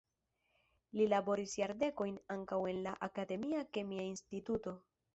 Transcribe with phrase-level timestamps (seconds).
[0.99, 4.79] Li laboris jardekojn ankaŭ en la akademia kemia instituto.